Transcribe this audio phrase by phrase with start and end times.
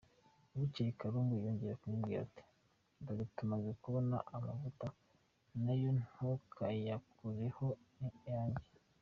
[0.57, 2.43] Bukeye Karungu yongera kumubwira, ati
[3.03, 4.87] "Dore tumaze kubona amavuta,
[5.63, 8.65] na yo ntukayakoreho ni ayanjye.